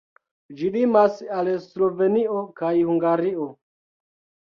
Ĝi 0.61 0.71
limas 0.75 1.19
al 1.41 1.53
Slovenio 1.67 2.43
kaj 2.65 2.75
Hungario. 2.91 3.51